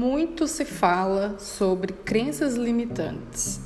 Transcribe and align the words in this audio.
Muito 0.00 0.48
se 0.48 0.64
fala 0.64 1.34
sobre 1.38 1.92
crenças 1.92 2.54
limitantes. 2.54 3.60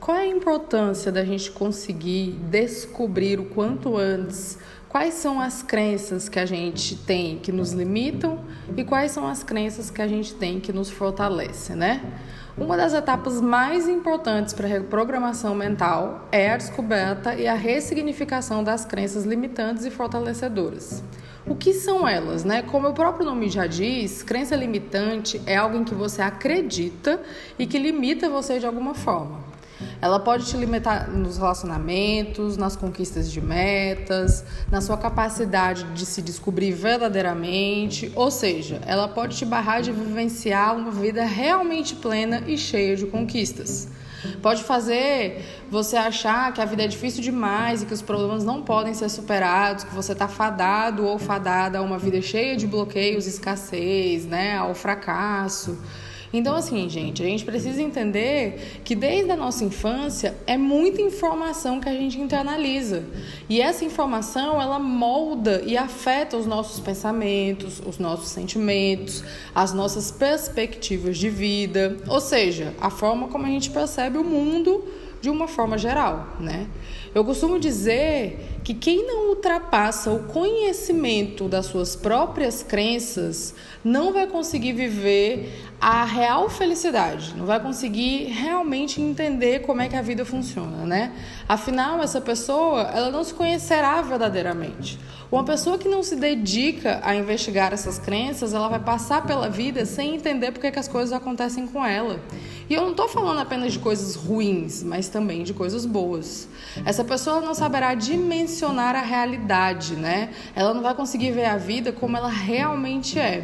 Qual 0.00 0.16
é 0.16 0.22
a 0.22 0.26
importância 0.26 1.12
da 1.12 1.24
gente 1.24 1.52
conseguir 1.52 2.32
descobrir 2.50 3.38
o 3.38 3.44
quanto 3.44 3.96
antes 3.96 4.58
quais 4.88 5.14
são 5.14 5.40
as 5.40 5.62
crenças 5.62 6.28
que 6.28 6.40
a 6.40 6.44
gente 6.44 6.96
tem 6.96 7.38
que 7.38 7.52
nos 7.52 7.70
limitam 7.70 8.44
e 8.76 8.82
quais 8.82 9.12
são 9.12 9.24
as 9.24 9.44
crenças 9.44 9.88
que 9.88 10.02
a 10.02 10.08
gente 10.08 10.34
tem 10.34 10.58
que 10.58 10.72
nos 10.72 10.90
fortalecem, 10.90 11.76
né? 11.76 12.02
Uma 12.56 12.76
das 12.76 12.92
etapas 12.92 13.40
mais 13.40 13.88
importantes 13.88 14.52
para 14.52 14.66
a 14.66 14.68
reprogramação 14.68 15.54
mental 15.54 16.26
é 16.32 16.50
a 16.50 16.56
descoberta 16.56 17.36
e 17.36 17.46
a 17.46 17.54
ressignificação 17.54 18.64
das 18.64 18.84
crenças 18.84 19.24
limitantes 19.24 19.84
e 19.84 19.92
fortalecedoras. 19.92 21.04
O 21.48 21.56
que 21.56 21.72
são 21.72 22.06
elas, 22.06 22.44
né? 22.44 22.60
Como 22.60 22.88
o 22.88 22.92
próprio 22.92 23.24
nome 23.24 23.48
já 23.48 23.66
diz, 23.66 24.22
crença 24.22 24.54
limitante 24.54 25.40
é 25.46 25.56
algo 25.56 25.78
em 25.78 25.84
que 25.84 25.94
você 25.94 26.20
acredita 26.20 27.22
e 27.58 27.66
que 27.66 27.78
limita 27.78 28.28
você 28.28 28.58
de 28.58 28.66
alguma 28.66 28.94
forma. 28.94 29.40
Ela 30.02 30.20
pode 30.20 30.44
te 30.44 30.56
limitar 30.58 31.08
nos 31.08 31.38
relacionamentos, 31.38 32.58
nas 32.58 32.76
conquistas 32.76 33.30
de 33.32 33.40
metas, 33.40 34.44
na 34.70 34.82
sua 34.82 34.98
capacidade 34.98 35.84
de 35.94 36.04
se 36.04 36.20
descobrir 36.20 36.72
verdadeiramente, 36.72 38.12
ou 38.14 38.30
seja, 38.30 38.80
ela 38.86 39.08
pode 39.08 39.38
te 39.38 39.46
barrar 39.46 39.80
de 39.80 39.90
vivenciar 39.90 40.76
uma 40.76 40.90
vida 40.90 41.24
realmente 41.24 41.94
plena 41.94 42.42
e 42.46 42.58
cheia 42.58 42.94
de 42.94 43.06
conquistas. 43.06 43.88
Pode 44.42 44.64
fazer 44.64 45.44
você 45.70 45.96
achar 45.96 46.52
que 46.52 46.60
a 46.60 46.64
vida 46.64 46.84
é 46.84 46.86
difícil 46.86 47.22
demais 47.22 47.82
e 47.82 47.86
que 47.86 47.94
os 47.94 48.02
problemas 48.02 48.44
não 48.44 48.62
podem 48.62 48.94
ser 48.94 49.08
superados, 49.08 49.84
que 49.84 49.94
você 49.94 50.12
está 50.12 50.26
fadado 50.26 51.04
ou 51.04 51.18
fadada 51.18 51.78
a 51.78 51.82
uma 51.82 51.98
vida 51.98 52.20
cheia 52.20 52.56
de 52.56 52.66
bloqueios, 52.66 53.26
escassez, 53.26 54.26
né, 54.26 54.56
ao 54.56 54.74
fracasso. 54.74 55.78
Então, 56.32 56.54
assim, 56.54 56.88
gente, 56.88 57.22
a 57.22 57.26
gente 57.26 57.44
precisa 57.44 57.80
entender 57.80 58.80
que 58.84 58.94
desde 58.94 59.30
a 59.30 59.36
nossa 59.36 59.64
infância 59.64 60.36
é 60.46 60.58
muita 60.58 61.00
informação 61.00 61.80
que 61.80 61.88
a 61.88 61.94
gente 61.94 62.20
internaliza. 62.20 63.04
E 63.48 63.60
essa 63.60 63.84
informação, 63.84 64.60
ela 64.60 64.78
molda 64.78 65.62
e 65.64 65.76
afeta 65.76 66.36
os 66.36 66.46
nossos 66.46 66.80
pensamentos, 66.80 67.80
os 67.86 67.98
nossos 67.98 68.28
sentimentos, 68.28 69.24
as 69.54 69.72
nossas 69.72 70.10
perspectivas 70.10 71.16
de 71.16 71.30
vida, 71.30 71.96
ou 72.06 72.20
seja, 72.20 72.74
a 72.80 72.90
forma 72.90 73.28
como 73.28 73.46
a 73.46 73.48
gente 73.48 73.70
percebe 73.70 74.18
o 74.18 74.24
mundo 74.24 74.84
de 75.20 75.28
uma 75.28 75.48
forma 75.48 75.76
geral, 75.76 76.28
né? 76.38 76.68
Eu 77.14 77.24
costumo 77.24 77.58
dizer 77.58 78.60
que 78.62 78.74
quem 78.74 79.06
não 79.06 79.30
ultrapassa 79.30 80.10
o 80.12 80.24
conhecimento 80.24 81.48
das 81.48 81.66
suas 81.66 81.96
próprias 81.96 82.62
crenças 82.62 83.54
não 83.82 84.12
vai 84.12 84.26
conseguir 84.26 84.72
viver 84.72 85.64
a 85.80 86.04
real 86.04 86.50
felicidade, 86.50 87.34
não 87.36 87.46
vai 87.46 87.60
conseguir 87.60 88.24
realmente 88.26 89.00
entender 89.00 89.60
como 89.60 89.80
é 89.80 89.88
que 89.88 89.96
a 89.96 90.02
vida 90.02 90.24
funciona, 90.24 90.84
né? 90.84 91.12
Afinal, 91.48 92.02
essa 92.02 92.20
pessoa, 92.20 92.82
ela 92.82 93.10
não 93.10 93.24
se 93.24 93.32
conhecerá 93.32 94.02
verdadeiramente. 94.02 94.98
Uma 95.30 95.44
pessoa 95.44 95.76
que 95.76 95.88
não 95.88 96.02
se 96.02 96.16
dedica 96.16 97.00
a 97.02 97.14
investigar 97.14 97.72
essas 97.72 97.98
crenças, 97.98 98.54
ela 98.54 98.68
vai 98.68 98.80
passar 98.80 99.26
pela 99.26 99.48
vida 99.48 99.84
sem 99.84 100.14
entender 100.14 100.52
porque 100.52 100.70
que 100.70 100.78
as 100.78 100.88
coisas 100.88 101.12
acontecem 101.12 101.66
com 101.66 101.84
ela. 101.84 102.18
E 102.68 102.74
eu 102.74 102.82
não 102.82 102.90
estou 102.90 103.08
falando 103.08 103.38
apenas 103.38 103.72
de 103.72 103.78
coisas 103.78 104.14
ruins, 104.14 104.82
mas 104.82 105.08
também 105.08 105.42
de 105.42 105.54
coisas 105.54 105.86
boas. 105.86 106.46
Essa 106.84 107.02
pessoa 107.02 107.40
não 107.40 107.54
saberá 107.54 107.94
dimensionar 107.94 108.94
a 108.94 109.00
realidade, 109.00 109.96
né? 109.96 110.34
Ela 110.54 110.74
não 110.74 110.82
vai 110.82 110.94
conseguir 110.94 111.30
ver 111.30 111.46
a 111.46 111.56
vida 111.56 111.92
como 111.92 112.16
ela 112.16 112.28
realmente 112.28 113.18
é. 113.18 113.42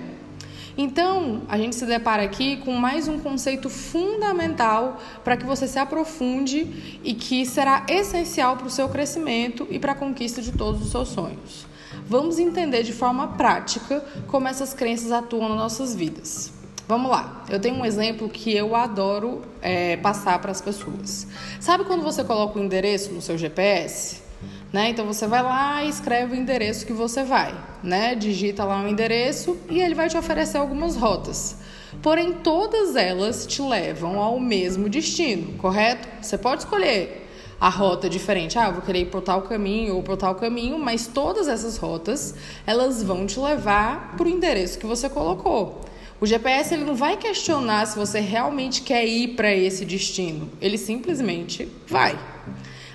Então, 0.77 1.43
a 1.49 1.57
gente 1.57 1.77
se 1.77 1.87
depara 1.87 2.23
aqui 2.23 2.57
com 2.59 2.73
mais 2.73 3.07
um 3.07 3.19
conceito 3.19 3.71
fundamental 3.71 5.01
para 5.23 5.37
que 5.37 5.47
você 5.47 5.69
se 5.69 5.79
aprofunde 5.79 6.99
e 7.03 7.15
que 7.15 7.47
será 7.47 7.87
essencial 7.89 8.57
para 8.57 8.67
o 8.67 8.71
seu 8.71 8.89
crescimento 8.89 9.67
e 9.71 9.79
para 9.79 9.93
a 9.93 9.95
conquista 9.95 10.43
de 10.43 10.53
todos 10.53 10.83
os 10.83 10.91
seus 10.91 11.09
sonhos. 11.09 11.67
Vamos 12.07 12.39
entender 12.39 12.83
de 12.83 12.93
forma 12.93 13.29
prática 13.29 14.05
como 14.27 14.49
essas 14.49 14.75
crenças 14.75 15.13
atuam 15.13 15.49
nas 15.49 15.59
nossas 15.59 15.95
vidas. 15.95 16.64
Vamos 16.87 17.11
lá, 17.11 17.45
eu 17.49 17.59
tenho 17.59 17.77
um 17.77 17.85
exemplo 17.85 18.29
que 18.29 18.55
eu 18.55 18.77
adoro 18.77 19.41
é, 19.63 19.97
passar 19.97 20.39
para 20.39 20.51
as 20.51 20.61
pessoas. 20.61 21.27
Sabe 21.59 21.85
quando 21.85 22.03
você 22.03 22.23
coloca 22.23 22.59
o 22.59 22.63
endereço 22.63 23.11
no 23.11 23.23
seu 23.23 23.39
GPS? 23.39 24.23
Né? 24.71 24.91
Então 24.91 25.07
você 25.07 25.27
vai 25.27 25.43
lá 25.43 25.83
e 25.83 25.89
escreve 25.89 26.35
o 26.35 26.39
endereço 26.39 26.85
que 26.85 26.93
você 26.93 27.23
vai, 27.23 27.55
né? 27.83 28.15
Digita 28.15 28.65
lá 28.65 28.83
o 28.83 28.89
endereço 28.89 29.57
e 29.71 29.81
ele 29.81 29.95
vai 29.95 30.11
te 30.11 30.17
oferecer 30.19 30.59
algumas 30.59 30.95
rotas. 30.95 31.57
Porém, 32.03 32.35
todas 32.35 32.97
elas 32.97 33.47
te 33.47 33.63
levam 33.63 34.21
ao 34.21 34.39
mesmo 34.39 34.89
destino, 34.89 35.57
correto? 35.59 36.07
Você 36.21 36.37
pode 36.37 36.65
escolher 36.65 37.27
a 37.59 37.69
rota 37.71 38.11
diferente. 38.11 38.59
Ah, 38.59 38.71
vou 38.71 38.83
querer 38.83 39.03
ir 39.03 39.07
por 39.07 39.23
tal 39.23 39.43
caminho 39.43 39.97
ou 39.97 40.03
por 40.03 40.17
tal 40.17 40.35
caminho, 40.35 40.79
mas 40.79 41.07
todas 41.07 41.49
essas 41.49 41.79
rotas, 41.79 42.35
elas 42.67 43.03
vão 43.03 43.25
te 43.27 43.39
levar 43.41 44.15
para 44.17 44.27
o 44.27 44.29
endereço 44.29 44.79
que 44.79 44.87
você 44.87 45.09
colocou. 45.09 45.84
O 46.25 46.27
GPS 46.27 46.73
ele 46.73 46.87
não 46.87 46.95
vai 46.95 47.19
questionar 47.19 47.85
se 47.85 47.99
você 47.99 48.19
realmente 48.19 48.81
quer 48.81 49.07
ir 49.07 49.37
para 49.37 49.55
esse 49.55 49.85
destino. 49.85 50.51
Ele 50.59 50.79
simplesmente 50.79 51.69
vai. 51.87 52.19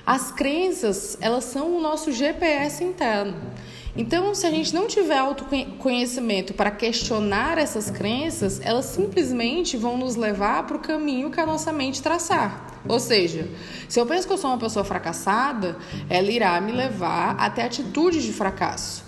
As 0.03 0.31
crenças, 0.31 1.16
elas 1.22 1.44
são 1.44 1.78
o 1.78 1.79
nosso 1.79 2.12
GPS 2.12 2.84
interno. 2.84 3.38
Então, 3.95 4.34
se 4.34 4.47
a 4.47 4.50
gente 4.50 4.73
não 4.73 4.88
tiver 4.88 5.19
autoconhecimento 5.19 6.56
para 6.56 6.72
questionar 6.72 7.59
essas 7.59 7.91
crenças, 7.91 8.59
elas 8.63 8.85
simplesmente 8.85 9.78
vão 9.78 9.96
nos 9.96 10.16
levar 10.16 10.66
para 10.66 10.78
o 10.78 10.79
caminho 10.79 11.29
que 11.29 11.40
a 11.40 11.46
nossa 11.46 11.72
mente 11.72 12.01
traçar. 12.01 12.81
Ou 12.88 13.00
seja, 13.00 13.47
se 13.88 14.00
eu 14.00 14.07
penso 14.07 14.25
que 14.25 14.34
eu 14.34 14.40
sou 14.40 14.50
uma 14.50 14.57
pessoa 14.57 14.84
fracassada, 14.84 15.78
ela 16.09 16.31
irá 16.31 16.59
me 16.59 16.72
levar 16.72 17.35
até 17.38 17.61
atitudes 17.61 18.23
de 18.23 18.34
fracasso 18.34 19.07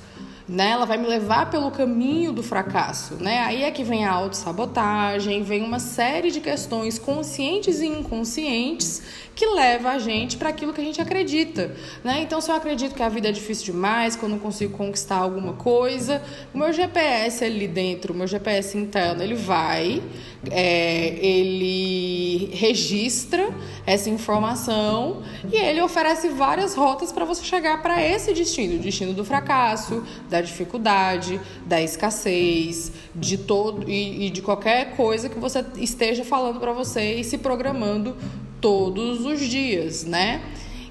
né? 0.51 0.71
Ela 0.71 0.85
vai 0.85 0.97
me 0.97 1.07
levar 1.07 1.49
pelo 1.49 1.71
caminho 1.71 2.33
do 2.33 2.43
fracasso, 2.43 3.15
né? 3.15 3.39
Aí 3.39 3.63
é 3.63 3.71
que 3.71 3.85
vem 3.85 4.03
a 4.03 4.11
autossabotagem, 4.11 5.41
vem 5.43 5.63
uma 5.63 5.79
série 5.79 6.29
de 6.29 6.41
questões 6.41 6.99
conscientes 6.99 7.79
e 7.79 7.87
inconscientes 7.87 9.01
que 9.41 9.45
leva 9.47 9.89
a 9.89 9.97
gente 9.97 10.37
para 10.37 10.49
aquilo 10.49 10.71
que 10.71 10.79
a 10.79 10.83
gente 10.83 11.01
acredita, 11.01 11.75
né? 12.03 12.21
Então, 12.21 12.39
se 12.39 12.51
eu 12.51 12.55
acredito 12.55 12.93
que 12.93 13.01
a 13.01 13.09
vida 13.09 13.27
é 13.27 13.31
difícil 13.31 13.73
demais, 13.73 14.15
que 14.15 14.21
eu 14.21 14.29
não 14.29 14.37
consigo 14.37 14.77
conquistar 14.77 15.15
alguma 15.15 15.53
coisa, 15.53 16.21
o 16.53 16.59
meu 16.59 16.71
GPS 16.71 17.43
ali 17.43 17.67
dentro, 17.67 18.13
o 18.13 18.15
meu 18.15 18.27
GPS 18.27 18.77
interno, 18.77 19.23
ele 19.23 19.33
vai, 19.33 19.99
é, 20.51 21.17
ele 21.25 22.51
registra 22.53 23.49
essa 23.83 24.11
informação 24.11 25.23
e 25.51 25.55
ele 25.55 25.81
oferece 25.81 26.29
várias 26.29 26.75
rotas 26.75 27.11
para 27.11 27.25
você 27.25 27.43
chegar 27.43 27.81
para 27.81 27.99
esse 27.99 28.35
destino, 28.35 28.75
o 28.75 28.77
destino 28.79 29.11
do 29.11 29.25
fracasso, 29.25 30.03
da 30.29 30.39
dificuldade, 30.39 31.41
da 31.65 31.81
escassez, 31.81 32.91
de 33.15 33.39
todo 33.39 33.89
e, 33.89 34.27
e 34.27 34.29
de 34.29 34.43
qualquer 34.43 34.95
coisa 34.95 35.27
que 35.27 35.39
você 35.39 35.65
esteja 35.77 36.23
falando 36.23 36.59
para 36.59 36.73
você 36.73 37.15
e 37.15 37.23
se 37.23 37.39
programando 37.39 38.15
todos 38.61 39.25
os 39.25 39.39
dias, 39.41 40.05
né? 40.05 40.41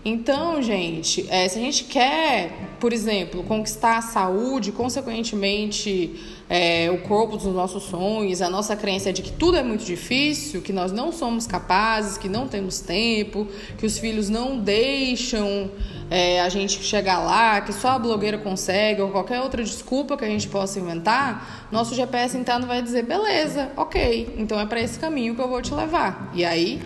Então, 0.03 0.62
gente, 0.62 1.26
é, 1.28 1.47
se 1.47 1.58
a 1.58 1.60
gente 1.60 1.84
quer, 1.84 2.53
por 2.81 2.91
exemplo, 2.91 3.42
conquistar 3.44 3.98
a 3.98 4.03
saúde, 4.03 4.72
consequentemente 4.72 6.19
é, 6.48 6.91
o 6.91 7.06
corpo 7.06 7.36
dos 7.36 7.54
nossos 7.54 7.82
sonhos, 7.82 8.41
a 8.41 8.48
nossa 8.48 8.75
crença 8.75 9.12
de 9.12 9.20
que 9.20 9.30
tudo 9.30 9.59
é 9.59 9.62
muito 9.62 9.84
difícil, 9.84 10.62
que 10.62 10.72
nós 10.72 10.91
não 10.91 11.12
somos 11.12 11.47
capazes, 11.47 12.16
que 12.16 12.30
não 12.30 12.48
temos 12.48 12.80
tempo, 12.80 13.47
que 13.76 13.84
os 13.84 13.98
filhos 13.98 14.30
não 14.30 14.59
deixam 14.59 15.70
é, 16.10 16.41
a 16.41 16.48
gente 16.48 16.82
chegar 16.82 17.19
lá, 17.19 17.60
que 17.60 17.72
só 17.75 17.88
a 17.91 17.98
blogueira 17.98 18.38
consegue, 18.38 19.03
ou 19.03 19.10
qualquer 19.10 19.42
outra 19.42 19.62
desculpa 19.62 20.16
que 20.16 20.24
a 20.24 20.28
gente 20.28 20.48
possa 20.48 20.80
inventar, 20.80 21.68
nosso 21.71 21.95
GPS 21.95 22.39
interno 22.39 22.66
vai 22.66 22.80
dizer: 22.80 23.04
beleza, 23.04 23.71
ok, 23.77 24.34
então 24.39 24.59
é 24.59 24.65
para 24.65 24.80
esse 24.80 24.98
caminho 24.98 25.34
que 25.34 25.42
eu 25.42 25.48
vou 25.48 25.60
te 25.60 25.74
levar. 25.74 26.33
E 26.34 26.42
aí 26.42 26.80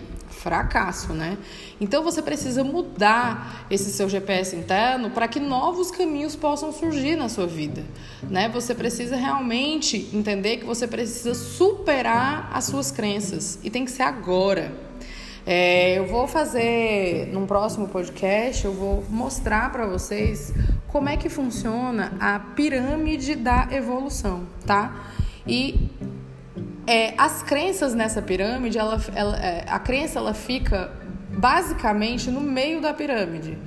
fracasso, 0.45 1.11
né? 1.11 1.39
Então 1.81 2.03
você 2.03 2.21
precisa 2.21 2.63
mudar 2.63 3.65
esse 3.67 3.91
seu 3.91 4.07
GPS 4.07 4.55
interno 4.55 5.09
para 5.09 5.27
que 5.27 5.39
novos 5.39 5.89
caminhos 5.89 6.35
possam 6.35 6.71
surgir 6.71 7.15
na 7.15 7.27
sua 7.27 7.47
vida, 7.47 7.83
né? 8.29 8.47
Você 8.49 8.75
precisa 8.75 9.15
realmente 9.15 10.07
entender 10.13 10.57
que 10.57 10.65
você 10.65 10.87
precisa 10.87 11.33
superar 11.33 12.51
as 12.53 12.65
suas 12.65 12.91
crenças 12.91 13.57
e 13.63 13.71
tem 13.71 13.85
que 13.85 13.89
ser 13.89 14.03
agora. 14.03 14.71
É, 15.47 15.97
eu 15.97 16.05
vou 16.05 16.27
fazer 16.27 17.27
num 17.33 17.47
próximo 17.47 17.87
podcast, 17.87 18.65
eu 18.65 18.73
vou 18.73 19.03
mostrar 19.09 19.71
para 19.71 19.87
vocês 19.87 20.53
como 20.87 21.09
é 21.09 21.17
que 21.17 21.27
funciona 21.27 22.15
a 22.19 22.37
pirâmide 22.37 23.33
da 23.33 23.67
evolução, 23.71 24.45
tá? 24.63 25.09
E 25.47 25.89
é, 26.87 27.13
as 27.17 27.41
crenças 27.43 27.93
nessa 27.93 28.21
pirâmide, 28.21 28.77
ela, 28.77 29.01
ela, 29.13 29.37
é, 29.37 29.65
a 29.67 29.79
crença 29.79 30.19
ela 30.19 30.33
fica 30.33 30.91
basicamente 31.29 32.29
no 32.29 32.41
meio 32.41 32.81
da 32.81 32.93
pirâmide. 32.93 33.57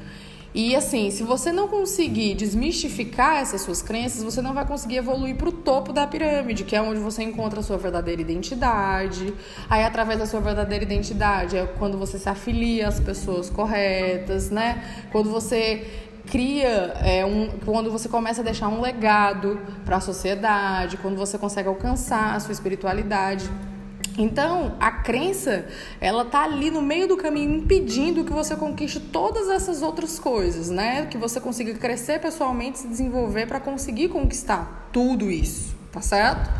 E 0.54 0.74
assim, 0.74 1.10
se 1.10 1.22
você 1.22 1.52
não 1.52 1.68
conseguir 1.68 2.34
desmistificar 2.34 3.36
essas 3.36 3.60
suas 3.60 3.82
crenças, 3.82 4.22
você 4.22 4.40
não 4.40 4.54
vai 4.54 4.66
conseguir 4.66 4.96
evoluir 4.96 5.36
para 5.36 5.48
o 5.48 5.52
topo 5.52 5.92
da 5.92 6.06
pirâmide, 6.06 6.64
que 6.64 6.74
é 6.74 6.80
onde 6.80 6.98
você 7.00 7.22
encontra 7.22 7.60
a 7.60 7.62
sua 7.62 7.76
verdadeira 7.76 8.22
identidade. 8.22 9.34
Aí, 9.68 9.84
através 9.84 10.18
da 10.18 10.26
sua 10.26 10.40
verdadeira 10.40 10.82
identidade, 10.82 11.56
é 11.56 11.66
quando 11.78 11.98
você 11.98 12.18
se 12.18 12.28
afilia 12.28 12.88
às 12.88 12.98
pessoas 12.98 13.50
corretas, 13.50 14.50
né? 14.50 14.82
Quando 15.12 15.30
você 15.30 16.07
cria 16.30 16.92
é, 17.02 17.24
um, 17.24 17.50
quando 17.64 17.90
você 17.90 18.08
começa 18.08 18.40
a 18.40 18.44
deixar 18.44 18.68
um 18.68 18.80
legado 18.80 19.60
para 19.84 19.96
a 19.96 20.00
sociedade, 20.00 20.96
quando 20.98 21.16
você 21.16 21.38
consegue 21.38 21.68
alcançar 21.68 22.34
a 22.34 22.40
sua 22.40 22.52
espiritualidade. 22.52 23.48
Então, 24.18 24.74
a 24.80 24.90
crença, 24.90 25.66
ela 26.00 26.24
tá 26.24 26.42
ali 26.42 26.72
no 26.72 26.82
meio 26.82 27.06
do 27.06 27.16
caminho 27.16 27.58
impedindo 27.58 28.24
que 28.24 28.32
você 28.32 28.56
conquiste 28.56 28.98
todas 28.98 29.48
essas 29.48 29.80
outras 29.80 30.18
coisas, 30.18 30.68
né? 30.68 31.06
Que 31.06 31.16
você 31.16 31.40
consiga 31.40 31.72
crescer 31.74 32.20
pessoalmente, 32.20 32.80
se 32.80 32.88
desenvolver 32.88 33.46
para 33.46 33.60
conseguir 33.60 34.08
conquistar 34.08 34.88
tudo 34.92 35.30
isso, 35.30 35.76
tá 35.92 36.00
certo? 36.00 36.50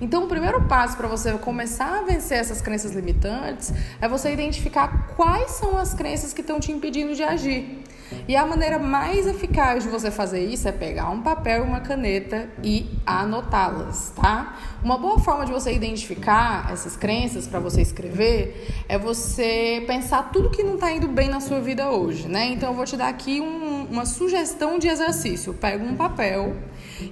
Então, 0.00 0.24
o 0.24 0.28
primeiro 0.28 0.68
passo 0.68 0.96
para 0.96 1.08
você 1.08 1.32
começar 1.38 1.98
a 1.98 2.02
vencer 2.02 2.38
essas 2.38 2.60
crenças 2.60 2.92
limitantes 2.92 3.72
é 4.00 4.06
você 4.06 4.32
identificar 4.32 5.08
quais 5.16 5.50
são 5.52 5.76
as 5.76 5.94
crenças 5.94 6.32
que 6.32 6.40
estão 6.40 6.60
te 6.60 6.70
impedindo 6.70 7.16
de 7.16 7.24
agir. 7.24 7.82
E 8.26 8.36
a 8.36 8.46
maneira 8.46 8.78
mais 8.78 9.26
eficaz 9.26 9.84
de 9.84 9.88
você 9.88 10.10
fazer 10.10 10.44
isso 10.44 10.68
é 10.68 10.72
pegar 10.72 11.10
um 11.10 11.22
papel 11.22 11.64
e 11.64 11.66
uma 11.66 11.80
caneta 11.80 12.48
e 12.62 12.88
anotá-las, 13.06 14.12
tá? 14.14 14.56
Uma 14.82 14.98
boa 14.98 15.18
forma 15.18 15.44
de 15.44 15.52
você 15.52 15.72
identificar 15.72 16.70
essas 16.72 16.96
crenças 16.96 17.46
para 17.46 17.58
você 17.58 17.80
escrever 17.80 18.84
é 18.88 18.98
você 18.98 19.82
pensar 19.86 20.30
tudo 20.30 20.50
que 20.50 20.62
não 20.62 20.74
está 20.74 20.92
indo 20.92 21.08
bem 21.08 21.28
na 21.28 21.40
sua 21.40 21.60
vida 21.60 21.90
hoje, 21.90 22.28
né? 22.28 22.50
Então 22.50 22.70
eu 22.70 22.74
vou 22.74 22.84
te 22.84 22.96
dar 22.96 23.08
aqui 23.08 23.40
um, 23.40 23.86
uma 23.90 24.06
sugestão 24.06 24.78
de 24.78 24.88
exercício. 24.88 25.54
Pega 25.54 25.82
um 25.82 25.96
papel 25.96 26.56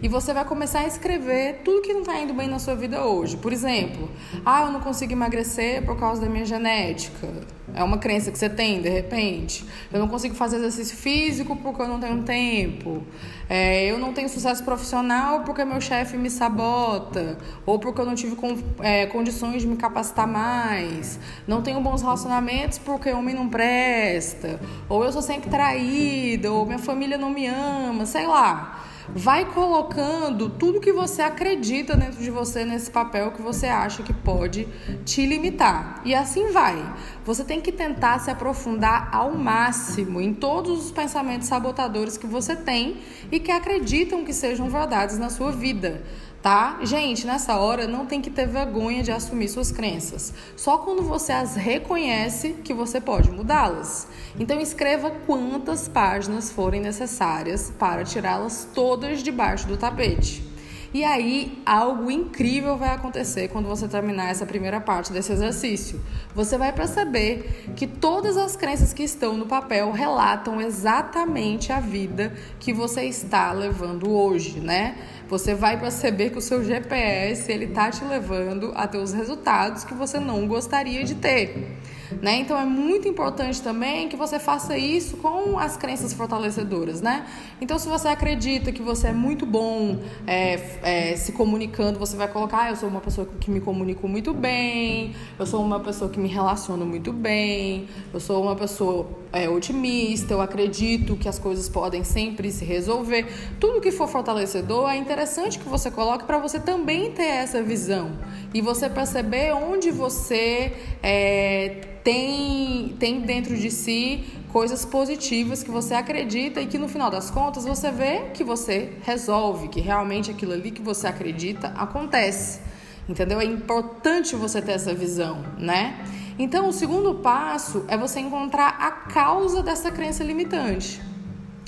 e 0.02 0.08
você 0.08 0.32
vai 0.32 0.44
começar 0.44 0.80
a 0.80 0.86
escrever 0.86 1.60
tudo 1.64 1.82
que 1.82 1.92
não 1.92 2.00
está 2.00 2.18
indo 2.18 2.34
bem 2.34 2.48
na 2.48 2.58
sua 2.58 2.74
vida 2.74 3.04
hoje. 3.04 3.36
Por 3.36 3.52
exemplo, 3.52 4.10
ah, 4.44 4.62
eu 4.62 4.72
não 4.72 4.80
consigo 4.80 5.12
emagrecer 5.12 5.84
por 5.84 5.96
causa 5.98 6.20
da 6.20 6.28
minha 6.28 6.44
genética. 6.44 7.28
É 7.76 7.84
uma 7.84 7.98
crença 7.98 8.32
que 8.32 8.38
você 8.38 8.48
tem, 8.48 8.80
de 8.80 8.88
repente. 8.88 9.62
Eu 9.92 10.00
não 10.00 10.08
consigo 10.08 10.34
fazer 10.34 10.56
exercício 10.56 10.96
físico 10.96 11.54
porque 11.56 11.82
eu 11.82 11.86
não 11.86 12.00
tenho 12.00 12.22
tempo. 12.22 13.02
É, 13.50 13.84
eu 13.84 13.98
não 13.98 14.14
tenho 14.14 14.30
sucesso 14.30 14.64
profissional 14.64 15.40
porque 15.40 15.62
meu 15.62 15.78
chefe 15.78 16.16
me 16.16 16.30
sabota. 16.30 17.36
Ou 17.66 17.78
porque 17.78 18.00
eu 18.00 18.06
não 18.06 18.14
tive 18.14 18.34
com, 18.34 18.56
é, 18.80 19.04
condições 19.04 19.60
de 19.60 19.68
me 19.68 19.76
capacitar 19.76 20.26
mais. 20.26 21.20
Não 21.46 21.60
tenho 21.60 21.78
bons 21.82 22.00
relacionamentos 22.00 22.78
porque 22.78 23.10
o 23.10 23.18
homem 23.18 23.34
não 23.34 23.46
presta. 23.46 24.58
Ou 24.88 25.04
eu 25.04 25.12
sou 25.12 25.20
sempre 25.20 25.50
traída. 25.50 26.50
Ou 26.50 26.64
minha 26.64 26.78
família 26.78 27.18
não 27.18 27.28
me 27.28 27.46
ama. 27.46 28.06
Sei 28.06 28.26
lá. 28.26 28.84
Vai 29.08 29.44
colocando 29.44 30.48
tudo 30.48 30.80
que 30.80 30.92
você 30.92 31.22
acredita 31.22 31.96
dentro 31.96 32.22
de 32.22 32.30
você 32.30 32.64
nesse 32.64 32.90
papel 32.90 33.30
que 33.30 33.40
você 33.40 33.66
acha 33.66 34.02
que 34.02 34.12
pode 34.12 34.66
te 35.04 35.24
limitar. 35.24 36.00
E 36.04 36.14
assim 36.14 36.50
vai. 36.50 36.76
Você 37.24 37.44
tem 37.44 37.60
que 37.60 37.70
tentar 37.70 38.18
se 38.18 38.30
aprofundar 38.30 39.08
ao 39.12 39.32
máximo 39.32 40.20
em 40.20 40.34
todos 40.34 40.86
os 40.86 40.90
pensamentos 40.90 41.46
sabotadores 41.48 42.16
que 42.16 42.26
você 42.26 42.56
tem 42.56 42.98
e 43.30 43.38
que 43.38 43.52
acreditam 43.52 44.24
que 44.24 44.32
sejam 44.32 44.68
verdades 44.68 45.18
na 45.18 45.30
sua 45.30 45.52
vida 45.52 46.02
tá? 46.42 46.78
Gente, 46.82 47.26
nessa 47.26 47.56
hora 47.58 47.86
não 47.86 48.06
tem 48.06 48.20
que 48.20 48.30
ter 48.30 48.46
vergonha 48.46 49.02
de 49.02 49.10
assumir 49.10 49.48
suas 49.48 49.72
crenças. 49.72 50.32
Só 50.56 50.78
quando 50.78 51.02
você 51.02 51.32
as 51.32 51.56
reconhece 51.56 52.54
que 52.64 52.72
você 52.72 53.00
pode 53.00 53.30
mudá-las. 53.30 54.08
Então 54.38 54.60
escreva 54.60 55.10
quantas 55.26 55.88
páginas 55.88 56.50
forem 56.50 56.80
necessárias 56.80 57.72
para 57.78 58.04
tirá-las 58.04 58.68
todas 58.74 59.22
debaixo 59.22 59.66
do 59.66 59.76
tapete. 59.76 60.55
E 60.94 61.04
aí, 61.04 61.62
algo 61.66 62.10
incrível 62.10 62.76
vai 62.76 62.90
acontecer 62.90 63.48
quando 63.48 63.66
você 63.66 63.88
terminar 63.88 64.30
essa 64.30 64.46
primeira 64.46 64.80
parte 64.80 65.12
desse 65.12 65.32
exercício. 65.32 66.00
Você 66.34 66.56
vai 66.56 66.72
perceber 66.72 67.72
que 67.76 67.86
todas 67.86 68.36
as 68.36 68.56
crenças 68.56 68.92
que 68.92 69.02
estão 69.02 69.36
no 69.36 69.46
papel 69.46 69.90
relatam 69.92 70.60
exatamente 70.60 71.72
a 71.72 71.80
vida 71.80 72.32
que 72.60 72.72
você 72.72 73.04
está 73.04 73.52
levando 73.52 74.10
hoje, 74.10 74.60
né? 74.60 74.96
Você 75.28 75.54
vai 75.54 75.78
perceber 75.78 76.30
que 76.30 76.38
o 76.38 76.42
seu 76.42 76.64
GPS 76.64 77.50
ele 77.50 77.68
tá 77.68 77.90
te 77.90 78.04
levando 78.04 78.72
a 78.74 78.86
ter 78.86 78.98
os 78.98 79.12
resultados 79.12 79.84
que 79.84 79.94
você 79.94 80.20
não 80.20 80.46
gostaria 80.46 81.02
de 81.04 81.16
ter. 81.16 81.76
Né? 82.22 82.40
Então 82.40 82.58
é 82.58 82.64
muito 82.64 83.08
importante 83.08 83.60
também 83.60 84.08
que 84.08 84.16
você 84.16 84.38
faça 84.38 84.76
isso 84.76 85.16
com 85.16 85.58
as 85.58 85.76
crenças 85.76 86.12
fortalecedoras, 86.12 87.00
né? 87.00 87.26
Então 87.60 87.78
se 87.78 87.88
você 87.88 88.08
acredita 88.08 88.72
que 88.72 88.82
você 88.82 89.08
é 89.08 89.12
muito 89.12 89.44
bom 89.44 89.98
é, 90.26 90.54
é, 90.82 91.16
se 91.16 91.32
comunicando, 91.32 91.98
você 91.98 92.16
vai 92.16 92.28
colocar, 92.28 92.62
ah, 92.62 92.70
eu 92.70 92.76
sou 92.76 92.88
uma 92.88 93.00
pessoa 93.00 93.26
que 93.40 93.50
me 93.50 93.60
comunico 93.60 94.08
muito 94.08 94.32
bem, 94.32 95.14
eu 95.38 95.46
sou 95.46 95.62
uma 95.62 95.80
pessoa 95.80 96.10
que 96.10 96.18
me 96.18 96.28
relaciono 96.28 96.86
muito 96.86 97.12
bem, 97.12 97.86
eu 98.12 98.20
sou 98.20 98.42
uma 98.42 98.54
pessoa 98.54 99.08
é, 99.32 99.48
otimista, 99.48 100.32
eu 100.32 100.40
acredito 100.40 101.16
que 101.16 101.28
as 101.28 101.38
coisas 101.38 101.68
podem 101.68 102.04
sempre 102.04 102.50
se 102.50 102.64
resolver. 102.64 103.26
Tudo 103.60 103.80
que 103.80 103.90
for 103.90 104.08
fortalecedor 104.08 104.90
é 104.90 104.96
interessante 104.96 105.58
que 105.58 105.68
você 105.68 105.90
coloque 105.90 106.24
para 106.24 106.38
você 106.38 106.58
também 106.58 107.12
ter 107.12 107.26
essa 107.26 107.62
visão 107.62 108.12
e 108.54 108.60
você 108.60 108.88
perceber 108.88 109.52
onde 109.52 109.90
você 109.90 110.72
é, 111.02 111.95
tem, 112.06 112.94
tem 113.00 113.20
dentro 113.22 113.56
de 113.56 113.68
si 113.68 114.24
coisas 114.52 114.84
positivas 114.84 115.64
que 115.64 115.72
você 115.72 115.92
acredita 115.92 116.60
e 116.60 116.66
que 116.68 116.78
no 116.78 116.86
final 116.86 117.10
das 117.10 117.32
contas 117.32 117.64
você 117.64 117.90
vê 117.90 118.30
que 118.32 118.44
você 118.44 118.92
resolve, 119.02 119.66
que 119.66 119.80
realmente 119.80 120.30
aquilo 120.30 120.52
ali 120.52 120.70
que 120.70 120.80
você 120.80 121.08
acredita 121.08 121.66
acontece. 121.76 122.60
Entendeu? 123.08 123.40
É 123.40 123.44
importante 123.44 124.36
você 124.36 124.62
ter 124.62 124.72
essa 124.72 124.94
visão, 124.94 125.44
né? 125.58 125.98
Então, 126.38 126.68
o 126.68 126.72
segundo 126.72 127.12
passo 127.16 127.84
é 127.88 127.96
você 127.96 128.20
encontrar 128.20 128.76
a 128.78 128.92
causa 128.92 129.60
dessa 129.60 129.90
crença 129.90 130.22
limitante. 130.22 131.02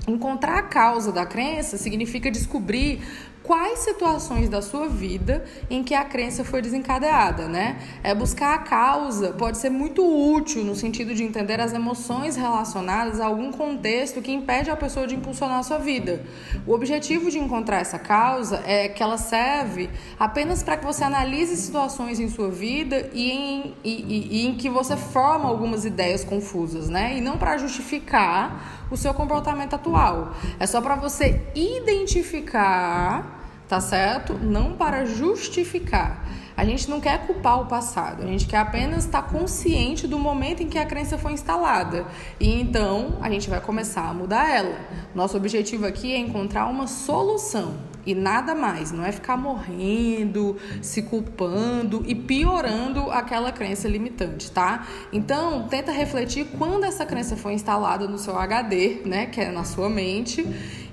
Encontrar 0.06 0.58
a 0.58 0.62
causa 0.62 1.10
da 1.10 1.26
crença 1.26 1.76
significa 1.76 2.30
descobrir 2.30 3.00
quais 3.48 3.78
situações 3.78 4.50
da 4.50 4.60
sua 4.60 4.90
vida 4.90 5.42
em 5.70 5.82
que 5.82 5.94
a 5.94 6.04
crença 6.04 6.44
foi 6.44 6.60
desencadeada, 6.60 7.48
né? 7.48 7.78
É 8.02 8.14
buscar 8.14 8.52
a 8.54 8.58
causa 8.58 9.32
pode 9.32 9.56
ser 9.56 9.70
muito 9.70 10.04
útil 10.04 10.62
no 10.62 10.76
sentido 10.76 11.14
de 11.14 11.24
entender 11.24 11.58
as 11.58 11.72
emoções 11.72 12.36
relacionadas 12.36 13.18
a 13.18 13.24
algum 13.24 13.50
contexto 13.50 14.20
que 14.20 14.30
impede 14.30 14.70
a 14.70 14.76
pessoa 14.76 15.06
de 15.06 15.14
impulsionar 15.14 15.60
a 15.60 15.62
sua 15.62 15.78
vida. 15.78 16.22
O 16.66 16.74
objetivo 16.74 17.30
de 17.30 17.38
encontrar 17.38 17.78
essa 17.80 17.98
causa 17.98 18.62
é 18.66 18.86
que 18.86 19.02
ela 19.02 19.16
serve 19.16 19.88
apenas 20.20 20.62
para 20.62 20.76
que 20.76 20.84
você 20.84 21.02
analise 21.02 21.56
situações 21.56 22.20
em 22.20 22.28
sua 22.28 22.50
vida 22.50 23.08
e 23.14 23.30
em, 23.30 23.74
e, 23.82 23.90
e, 23.92 24.28
e 24.42 24.46
em 24.46 24.56
que 24.56 24.68
você 24.68 24.94
forma 24.94 25.48
algumas 25.48 25.86
ideias 25.86 26.22
confusas, 26.22 26.90
né? 26.90 27.16
E 27.16 27.22
não 27.22 27.38
para 27.38 27.56
justificar 27.56 28.86
o 28.90 28.96
seu 28.96 29.14
comportamento 29.14 29.72
atual. 29.72 30.34
É 30.60 30.66
só 30.66 30.82
para 30.82 30.96
você 30.96 31.40
identificar 31.54 33.37
tá 33.68 33.80
certo? 33.80 34.34
Não 34.34 34.72
para 34.72 35.04
justificar. 35.04 36.26
A 36.56 36.64
gente 36.64 36.90
não 36.90 37.00
quer 37.00 37.24
culpar 37.24 37.60
o 37.60 37.66
passado, 37.66 38.24
a 38.24 38.26
gente 38.26 38.46
quer 38.46 38.56
apenas 38.56 39.04
estar 39.04 39.22
consciente 39.22 40.08
do 40.08 40.18
momento 40.18 40.60
em 40.60 40.68
que 40.68 40.76
a 40.76 40.84
crença 40.84 41.16
foi 41.16 41.32
instalada. 41.32 42.04
E 42.40 42.60
então 42.60 43.18
a 43.20 43.30
gente 43.30 43.48
vai 43.48 43.60
começar 43.60 44.08
a 44.08 44.14
mudar 44.14 44.50
ela. 44.50 44.74
Nosso 45.14 45.36
objetivo 45.36 45.86
aqui 45.86 46.12
é 46.12 46.18
encontrar 46.18 46.66
uma 46.66 46.88
solução 46.88 47.74
e 48.08 48.14
nada 48.14 48.54
mais, 48.54 48.90
não 48.90 49.04
é 49.04 49.12
ficar 49.12 49.36
morrendo, 49.36 50.56
se 50.80 51.02
culpando 51.02 52.02
e 52.06 52.14
piorando 52.14 53.10
aquela 53.10 53.52
crença 53.52 53.86
limitante, 53.86 54.50
tá? 54.50 54.86
Então, 55.12 55.68
tenta 55.68 55.92
refletir 55.92 56.46
quando 56.56 56.84
essa 56.84 57.04
crença 57.04 57.36
foi 57.36 57.52
instalada 57.52 58.08
no 58.08 58.16
seu 58.16 58.38
HD, 58.38 59.02
né, 59.04 59.26
que 59.26 59.42
é 59.42 59.50
na 59.50 59.62
sua 59.62 59.90
mente, 59.90 60.42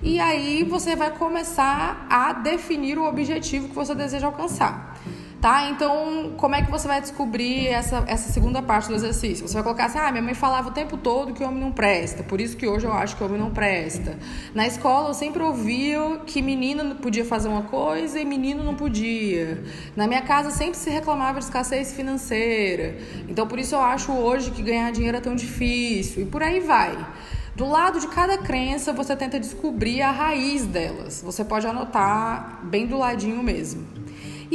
e 0.04 0.20
aí 0.20 0.66
você 0.66 0.94
vai 0.94 1.10
começar 1.10 2.06
a 2.10 2.34
definir 2.34 2.98
o 2.98 3.08
objetivo 3.08 3.70
que 3.70 3.76
você 3.76 3.96
deseja 3.96 4.28
alcançar. 4.28 4.95
Tá? 5.46 5.70
Então, 5.70 6.34
como 6.38 6.56
é 6.56 6.64
que 6.64 6.72
você 6.72 6.88
vai 6.88 7.00
descobrir 7.00 7.68
essa, 7.68 8.04
essa 8.08 8.32
segunda 8.32 8.64
parte 8.64 8.88
do 8.88 8.96
exercício? 8.96 9.48
Você 9.48 9.54
vai 9.54 9.62
colocar 9.62 9.86
assim: 9.86 10.00
ah, 10.00 10.12
minha 10.12 10.24
mãe 10.24 10.34
falava 10.34 10.70
o 10.70 10.72
tempo 10.72 10.98
todo 10.98 11.36
que 11.36 11.44
o 11.44 11.48
homem 11.48 11.60
não 11.60 11.72
presta, 11.72 12.24
por 12.24 12.42
isso 12.42 12.58
que 12.58 12.68
hoje 12.68 12.88
eu 12.88 12.92
acho 12.92 13.16
que 13.16 13.22
o 13.22 13.28
homem 13.28 13.40
não 13.40 13.52
presta. 13.52 14.18
Na 14.56 14.66
escola 14.66 15.10
eu 15.10 15.14
sempre 15.14 15.44
ouvia 15.44 16.20
que 16.26 16.42
menina 16.42 16.96
podia 16.96 17.24
fazer 17.24 17.48
uma 17.48 17.62
coisa 17.62 18.20
e 18.20 18.26
menino 18.26 18.64
não 18.64 18.74
podia. 18.74 19.64
Na 19.96 20.08
minha 20.08 20.24
casa 20.24 20.50
sempre 20.50 20.80
se 20.80 20.90
reclamava 20.90 21.38
de 21.38 21.46
escassez 21.46 21.94
financeira. 21.94 22.98
Então, 23.30 23.46
por 23.46 23.60
isso 23.60 23.76
eu 23.76 23.82
acho 23.82 24.12
hoje 24.14 24.50
que 24.50 24.64
ganhar 24.64 24.92
dinheiro 24.92 25.18
é 25.18 25.22
tão 25.22 25.36
difícil. 25.36 26.24
E 26.24 26.26
por 26.26 26.42
aí 26.42 26.60
vai. 26.60 26.98
Do 27.56 27.68
lado 27.68 28.00
de 28.00 28.08
cada 28.08 28.40
crença, 28.40 28.92
você 28.92 29.16
tenta 29.16 29.40
descobrir 29.40 30.02
a 30.02 30.10
raiz 30.10 30.66
delas. 30.66 31.22
Você 31.24 31.46
pode 31.46 31.68
anotar 31.68 32.62
bem 32.64 32.88
do 32.88 32.98
ladinho 32.98 33.44
mesmo. 33.44 33.95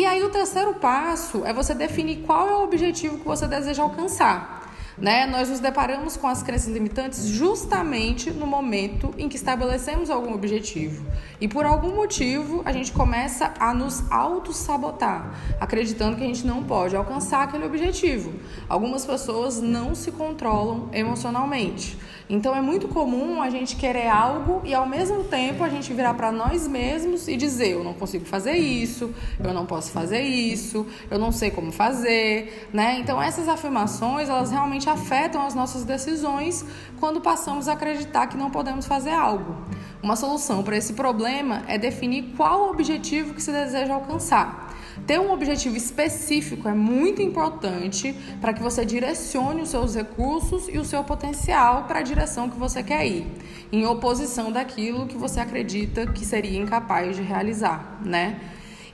E 0.00 0.06
aí 0.06 0.22
o 0.22 0.30
terceiro 0.30 0.72
passo 0.72 1.44
é 1.44 1.52
você 1.52 1.74
definir 1.74 2.22
qual 2.22 2.48
é 2.48 2.54
o 2.54 2.64
objetivo 2.64 3.18
que 3.18 3.24
você 3.26 3.46
deseja 3.46 3.82
alcançar. 3.82 4.72
Né? 4.96 5.26
Nós 5.26 5.50
nos 5.50 5.60
deparamos 5.60 6.16
com 6.16 6.26
as 6.26 6.42
crenças 6.42 6.72
limitantes 6.72 7.26
justamente 7.26 8.30
no 8.30 8.46
momento 8.46 9.14
em 9.18 9.28
que 9.28 9.36
estabelecemos 9.36 10.08
algum 10.08 10.32
objetivo. 10.32 11.04
E 11.38 11.46
por 11.46 11.66
algum 11.66 11.94
motivo 11.94 12.62
a 12.64 12.72
gente 12.72 12.92
começa 12.92 13.52
a 13.60 13.74
nos 13.74 14.10
auto-sabotar, 14.10 15.34
acreditando 15.60 16.16
que 16.16 16.24
a 16.24 16.26
gente 16.26 16.46
não 16.46 16.64
pode 16.64 16.96
alcançar 16.96 17.42
aquele 17.42 17.66
objetivo. 17.66 18.32
Algumas 18.70 19.04
pessoas 19.04 19.60
não 19.60 19.94
se 19.94 20.10
controlam 20.10 20.88
emocionalmente. 20.94 21.98
Então 22.32 22.54
é 22.54 22.60
muito 22.60 22.86
comum 22.86 23.42
a 23.42 23.50
gente 23.50 23.74
querer 23.74 24.06
algo 24.06 24.62
e 24.64 24.72
ao 24.72 24.86
mesmo 24.86 25.24
tempo 25.24 25.64
a 25.64 25.68
gente 25.68 25.92
virar 25.92 26.14
para 26.14 26.30
nós 26.30 26.64
mesmos 26.68 27.26
e 27.26 27.36
dizer: 27.36 27.72
eu 27.72 27.82
não 27.82 27.92
consigo 27.92 28.24
fazer 28.24 28.52
isso, 28.52 29.12
eu 29.42 29.52
não 29.52 29.66
posso 29.66 29.90
fazer 29.90 30.20
isso, 30.20 30.86
eu 31.10 31.18
não 31.18 31.32
sei 31.32 31.50
como 31.50 31.72
fazer, 31.72 32.68
né? 32.72 33.00
Então 33.00 33.20
essas 33.20 33.48
afirmações, 33.48 34.28
elas 34.28 34.52
realmente 34.52 34.88
afetam 34.88 35.44
as 35.44 35.56
nossas 35.56 35.82
decisões 35.82 36.64
quando 37.00 37.20
passamos 37.20 37.66
a 37.66 37.72
acreditar 37.72 38.28
que 38.28 38.36
não 38.36 38.48
podemos 38.48 38.86
fazer 38.86 39.10
algo. 39.10 39.56
Uma 40.00 40.14
solução 40.14 40.62
para 40.62 40.76
esse 40.76 40.92
problema 40.92 41.64
é 41.66 41.76
definir 41.76 42.32
qual 42.36 42.68
o 42.68 42.70
objetivo 42.70 43.34
que 43.34 43.42
se 43.42 43.50
deseja 43.50 43.92
alcançar. 43.94 44.69
Ter 45.06 45.18
um 45.18 45.32
objetivo 45.32 45.76
específico 45.76 46.68
é 46.68 46.74
muito 46.74 47.20
importante 47.20 48.14
para 48.40 48.52
que 48.52 48.62
você 48.62 48.84
direcione 48.84 49.62
os 49.62 49.70
seus 49.70 49.94
recursos 49.94 50.68
e 50.68 50.78
o 50.78 50.84
seu 50.84 51.02
potencial 51.02 51.84
para 51.84 51.98
a 51.98 52.02
direção 52.02 52.48
que 52.48 52.58
você 52.58 52.82
quer 52.82 53.06
ir, 53.06 53.26
em 53.72 53.84
oposição 53.86 54.52
daquilo 54.52 55.06
que 55.06 55.16
você 55.16 55.40
acredita 55.40 56.06
que 56.06 56.24
seria 56.24 56.58
incapaz 56.58 57.16
de 57.16 57.22
realizar, 57.22 58.00
né? 58.04 58.40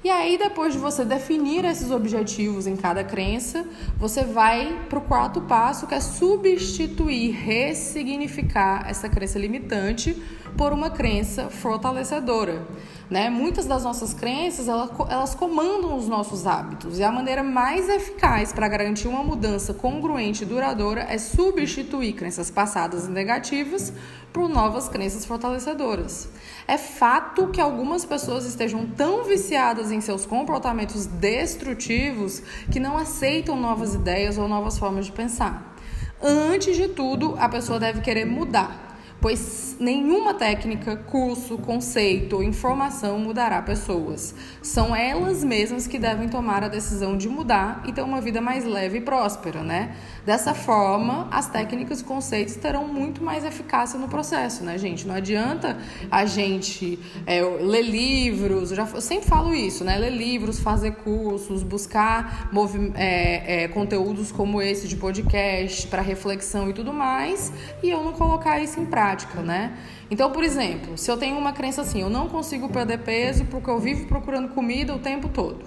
E 0.07 0.11
aí, 0.11 0.39
depois 0.39 0.73
de 0.73 0.79
você 0.79 1.05
definir 1.05 1.65
esses 1.65 1.91
objetivos 1.91 2.69
em 2.69 2.77
cada 2.77 3.03
crença, 3.03 3.67
você 3.99 4.23
vai 4.23 4.85
para 4.89 5.01
o 5.01 5.03
quarto 5.03 5.41
passo, 5.41 5.85
que 5.87 5.97
é 5.97 6.01
substituir, 6.01 7.33
ressignificar 7.33 8.89
essa 8.89 9.09
crença 9.09 9.37
limitante 9.37 10.15
por 10.57 10.73
uma 10.73 10.91
crença 10.91 11.49
fortalecedora. 11.51 12.65
Né? 13.09 13.31
Muitas 13.31 13.67
das 13.67 13.85
nossas 13.85 14.13
crenças 14.13 14.67
elas, 14.67 15.35
comandam 15.37 15.97
os 15.97 16.09
nossos 16.09 16.45
hábitos 16.45 16.99
e 16.99 17.05
a 17.05 17.13
maneira 17.13 17.41
mais 17.41 17.89
eficaz 17.89 18.53
para 18.53 18.67
garantir 18.67 19.07
uma 19.07 19.23
mudança 19.23 19.73
congruente 19.73 20.43
e 20.43 20.47
duradoura 20.47 21.07
é 21.09 21.17
substituir 21.17 22.15
crenças 22.15 22.51
passadas 22.51 23.07
e 23.07 23.11
negativas 23.11 23.93
por 24.33 24.49
novas 24.49 24.89
crenças 24.89 25.25
fortalecedoras. 25.25 26.29
É 26.67 26.77
fato 26.77 27.47
que 27.49 27.61
algumas 27.61 28.05
pessoas 28.05 28.45
estejam 28.45 28.87
tão 28.89 29.23
viciadas 29.23 29.93
em 29.93 30.01
seus 30.01 30.27
comportamentos 30.27 31.07
destrutivos 31.07 32.43
que 32.73 32.81
não 32.81 32.99
aceitam 32.99 33.55
novas 33.55 33.95
ideias 33.95 34.37
ou 34.37 34.49
novas 34.49 34.79
formas 34.79 35.07
de 35.07 35.13
pensar. 35.13 35.77
Antes 36.21 36.77
de 36.77 36.89
tudo, 36.89 37.37
a 37.39 37.49
pessoa 37.49 37.79
deve 37.79 38.01
querer 38.01 38.25
mudar 38.25 38.86
pois 39.27 39.77
nenhuma 39.81 40.35
técnica, 40.35 40.97
curso, 40.97 41.59
conceito 41.59 42.37
ou 42.37 42.45
informação 42.45 43.19
mudará 43.19 43.61
pessoas. 43.61 44.33
São 44.63 44.95
elas 44.95 45.43
mesmas 45.43 45.89
que 45.89 45.99
devem 45.99 46.29
tomar 46.29 46.63
a 46.63 46.69
decisão 46.69 47.17
de 47.17 47.29
mudar 47.29 47.83
e 47.85 47.93
ter 47.93 48.03
uma 48.03 48.21
vida 48.21 48.41
mais 48.41 48.65
leve 48.65 48.99
e 48.99 49.01
próspera, 49.01 49.65
né? 49.65 49.97
Dessa 50.25 50.55
forma, 50.55 51.27
as 51.33 51.49
técnicas 51.49 52.01
e 52.03 52.05
conceitos 52.05 52.55
terão 52.55 52.87
muito 52.87 53.23
mais 53.23 53.45
eficácia 53.45 53.99
no 53.99 54.07
processo, 54.07 54.63
né, 54.63 54.79
gente? 54.79 55.07
Não 55.09 55.17
adianta 55.17 55.77
a 56.09 56.25
gente 56.25 56.97
é, 57.27 57.43
ler 57.43 57.83
livros, 57.83 58.71
eu, 58.71 58.77
já, 58.77 58.89
eu 58.95 59.01
sempre 59.01 59.29
falo 59.29 59.53
isso, 59.53 59.83
né? 59.83 59.99
Ler 59.99 60.11
livros, 60.11 60.61
fazer 60.61 60.93
cursos, 60.93 61.65
buscar 61.65 62.49
é, 62.95 63.65
é, 63.65 63.69
conteúdos 63.69 64.31
como 64.31 64.63
esse 64.63 64.87
de 64.87 64.97
podcast 64.97 65.89
para 65.89 66.01
reflexão 66.01 66.71
e 66.71 66.73
tudo 66.73 66.93
mais, 66.93 67.53
e 67.83 67.91
eu 67.91 68.05
não 68.05 68.13
colocar 68.13 68.61
isso 68.61 68.79
em 68.79 68.87
prática 68.87 69.16
prática, 69.17 69.41
né? 69.41 69.73
Então, 70.11 70.31
por 70.31 70.45
exemplo, 70.45 70.99
se 70.99 71.11
eu 71.11 71.17
tenho 71.17 71.39
uma 71.39 71.53
crença 71.53 71.81
assim, 71.81 72.03
eu 72.03 72.11
não 72.11 72.29
consigo 72.29 72.69
perder 72.69 72.99
peso 72.99 73.47
porque 73.47 73.71
eu 73.71 73.79
vivo 73.79 74.07
procurando 74.07 74.51
comida 74.51 74.95
o 74.95 74.99
tempo 74.99 75.29
todo. 75.29 75.65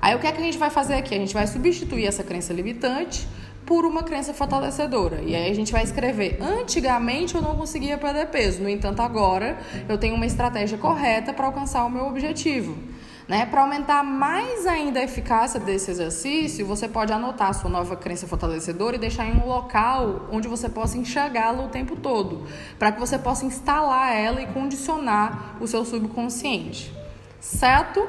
Aí 0.00 0.14
o 0.14 0.18
que 0.18 0.26
é 0.26 0.32
que 0.32 0.40
a 0.40 0.44
gente 0.44 0.58
vai 0.58 0.70
fazer 0.70 0.94
aqui? 0.94 1.14
A 1.14 1.18
gente 1.18 1.34
vai 1.34 1.46
substituir 1.46 2.06
essa 2.06 2.22
crença 2.22 2.52
limitante 2.52 3.28
por 3.66 3.84
uma 3.84 4.02
crença 4.02 4.32
fortalecedora. 4.32 5.20
E 5.20 5.34
aí 5.36 5.50
a 5.50 5.54
gente 5.54 5.70
vai 5.70 5.82
escrever: 5.82 6.38
antigamente 6.40 7.34
eu 7.34 7.42
não 7.42 7.56
conseguia 7.56 7.98
perder 7.98 8.28
peso, 8.28 8.62
no 8.62 8.68
entanto, 8.68 9.02
agora 9.02 9.58
eu 9.88 9.98
tenho 9.98 10.14
uma 10.14 10.26
estratégia 10.26 10.78
correta 10.78 11.32
para 11.32 11.46
alcançar 11.46 11.84
o 11.84 11.90
meu 11.90 12.06
objetivo. 12.06 12.78
Né? 13.28 13.44
Para 13.44 13.60
aumentar 13.60 14.02
mais 14.02 14.66
ainda 14.66 15.00
a 15.00 15.04
eficácia 15.04 15.60
desse 15.60 15.90
exercício, 15.90 16.64
você 16.64 16.88
pode 16.88 17.12
anotar 17.12 17.52
sua 17.52 17.68
nova 17.68 17.94
crença 17.94 18.26
fortalecedora 18.26 18.96
e 18.96 18.98
deixar 18.98 19.26
em 19.26 19.38
um 19.38 19.46
local 19.46 20.26
onde 20.32 20.48
você 20.48 20.66
possa 20.66 20.96
enxergá-la 20.96 21.62
o 21.62 21.68
tempo 21.68 21.94
todo, 21.94 22.46
para 22.78 22.90
que 22.90 22.98
você 22.98 23.18
possa 23.18 23.44
instalar 23.44 24.16
ela 24.16 24.40
e 24.40 24.46
condicionar 24.46 25.58
o 25.60 25.66
seu 25.66 25.84
subconsciente. 25.84 26.90
Certo? 27.38 28.00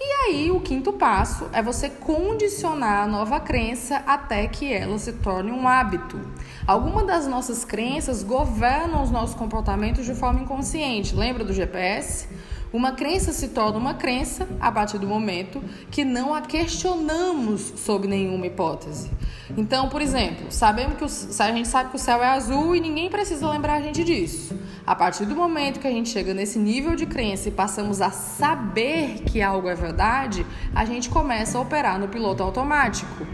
E 0.00 0.12
aí, 0.24 0.50
o 0.50 0.58
quinto 0.58 0.92
passo 0.94 1.48
é 1.52 1.62
você 1.62 1.88
condicionar 1.88 3.04
a 3.04 3.06
nova 3.06 3.38
crença 3.38 4.02
até 4.06 4.48
que 4.48 4.72
ela 4.72 4.98
se 4.98 5.12
torne 5.12 5.52
um 5.52 5.68
hábito. 5.68 6.18
Algumas 6.66 7.06
das 7.06 7.26
nossas 7.28 7.64
crenças 7.64 8.24
governam 8.24 9.02
os 9.02 9.10
nossos 9.10 9.36
comportamentos 9.36 10.04
de 10.04 10.14
forma 10.14 10.40
inconsciente. 10.40 11.14
Lembra 11.14 11.44
do 11.44 11.52
GPS? 11.52 12.26
Uma 12.72 12.92
crença 12.92 13.34
se 13.34 13.48
torna 13.48 13.78
uma 13.78 13.92
crença 13.92 14.48
a 14.58 14.72
partir 14.72 14.98
do 14.98 15.06
momento 15.06 15.62
que 15.90 16.06
não 16.06 16.34
a 16.34 16.40
questionamos 16.40 17.74
sob 17.76 18.08
nenhuma 18.08 18.46
hipótese. 18.46 19.10
Então, 19.58 19.90
por 19.90 20.00
exemplo, 20.00 20.46
sabemos 20.48 20.96
que 20.96 21.04
o, 21.04 21.42
a 21.44 21.52
gente 21.52 21.68
sabe 21.68 21.90
que 21.90 21.96
o 21.96 21.98
céu 21.98 22.22
é 22.22 22.28
azul 22.28 22.74
e 22.74 22.80
ninguém 22.80 23.10
precisa 23.10 23.46
lembrar 23.50 23.74
a 23.74 23.82
gente 23.82 24.02
disso. 24.02 24.58
A 24.86 24.94
partir 24.94 25.26
do 25.26 25.36
momento 25.36 25.80
que 25.80 25.86
a 25.86 25.90
gente 25.90 26.08
chega 26.08 26.32
nesse 26.32 26.58
nível 26.58 26.96
de 26.96 27.04
crença 27.04 27.50
e 27.50 27.52
passamos 27.52 28.00
a 28.00 28.10
saber 28.10 29.22
que 29.26 29.42
algo 29.42 29.68
é 29.68 29.74
verdade, 29.74 30.46
a 30.74 30.86
gente 30.86 31.10
começa 31.10 31.58
a 31.58 31.60
operar 31.60 31.98
no 31.98 32.08
piloto 32.08 32.42
automático. 32.42 33.26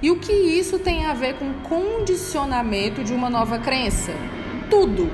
E 0.00 0.10
o 0.10 0.18
que 0.18 0.32
isso 0.32 0.78
tem 0.78 1.04
a 1.04 1.12
ver 1.12 1.34
com 1.34 1.52
condicionamento 1.68 3.04
de 3.04 3.12
uma 3.12 3.28
nova 3.28 3.58
crença? 3.58 4.12
Tudo. 4.70 5.10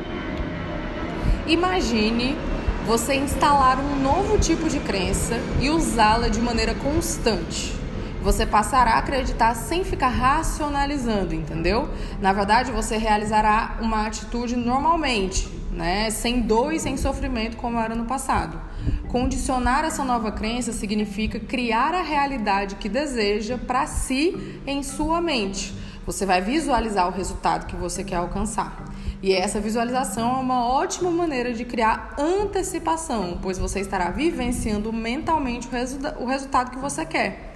Imagine 1.48 2.36
você 2.86 3.16
instalar 3.16 3.80
um 3.80 4.00
novo 4.00 4.38
tipo 4.38 4.68
de 4.68 4.78
crença 4.78 5.40
e 5.60 5.68
usá-la 5.68 6.28
de 6.28 6.40
maneira 6.40 6.72
constante. 6.72 7.74
Você 8.22 8.46
passará 8.46 8.92
a 8.92 8.98
acreditar 8.98 9.56
sem 9.56 9.82
ficar 9.82 10.08
racionalizando, 10.08 11.34
entendeu? 11.34 11.88
Na 12.20 12.32
verdade, 12.32 12.70
você 12.70 12.96
realizará 12.96 13.78
uma 13.80 14.06
atitude 14.06 14.54
normalmente, 14.54 15.48
né? 15.72 16.10
Sem 16.10 16.40
dor 16.40 16.72
e 16.72 16.78
sem 16.78 16.96
sofrimento, 16.96 17.56
como 17.56 17.76
era 17.76 17.96
no 17.96 18.04
passado. 18.04 18.60
Condicionar 19.08 19.84
essa 19.84 20.04
nova 20.04 20.30
crença 20.30 20.72
significa 20.72 21.40
criar 21.40 21.92
a 21.92 22.02
realidade 22.02 22.76
que 22.76 22.88
deseja 22.88 23.58
para 23.58 23.88
si 23.88 24.60
em 24.64 24.84
sua 24.84 25.20
mente. 25.20 25.74
Você 26.06 26.24
vai 26.24 26.40
visualizar 26.40 27.08
o 27.08 27.12
resultado 27.12 27.66
que 27.66 27.74
você 27.74 28.04
quer 28.04 28.16
alcançar. 28.16 28.84
E 29.22 29.32
essa 29.32 29.60
visualização 29.60 30.36
é 30.36 30.40
uma 30.40 30.66
ótima 30.66 31.10
maneira 31.10 31.52
de 31.52 31.64
criar 31.64 32.14
antecipação, 32.18 33.38
pois 33.40 33.58
você 33.58 33.80
estará 33.80 34.10
vivenciando 34.10 34.92
mentalmente 34.92 35.66
o, 35.68 35.70
resu 35.70 35.98
o 36.18 36.26
resultado 36.26 36.70
que 36.70 36.78
você 36.78 37.04
quer. 37.04 37.54